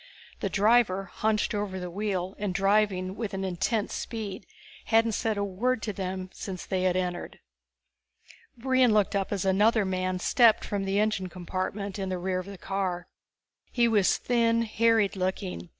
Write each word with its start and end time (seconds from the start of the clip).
The 0.39 0.49
driver, 0.49 1.11
hunched 1.13 1.53
over 1.53 1.79
the 1.79 1.91
wheel 1.91 2.35
and 2.39 2.55
driving 2.55 3.15
with 3.15 3.35
an 3.35 3.43
intense 3.43 3.93
speed, 3.93 4.47
hadn't 4.85 5.11
said 5.11 5.37
a 5.37 5.43
word 5.43 5.83
to 5.83 5.93
them 5.93 6.31
since 6.33 6.65
they 6.65 6.81
had 6.85 6.95
entered. 6.95 7.37
Brion 8.57 8.95
looked 8.95 9.15
up 9.15 9.31
as 9.31 9.45
another 9.45 9.85
man 9.85 10.17
stepped 10.17 10.65
from 10.65 10.85
the 10.85 10.99
engine 10.99 11.29
compartment 11.29 11.99
in 11.99 12.09
the 12.09 12.17
rear 12.17 12.39
of 12.39 12.47
the 12.47 12.57
car. 12.57 13.09
He 13.71 13.87
was 13.87 14.17
thin, 14.17 14.63
harried 14.63 15.15
looking. 15.15 15.69